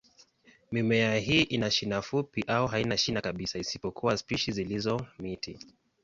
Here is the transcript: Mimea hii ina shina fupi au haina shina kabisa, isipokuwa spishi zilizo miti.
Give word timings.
Mimea 0.71 1.17
hii 1.17 1.41
ina 1.41 1.71
shina 1.71 2.01
fupi 2.01 2.43
au 2.47 2.67
haina 2.67 2.97
shina 2.97 3.21
kabisa, 3.21 3.59
isipokuwa 3.59 4.17
spishi 4.17 4.51
zilizo 4.51 5.05
miti. 5.19 5.59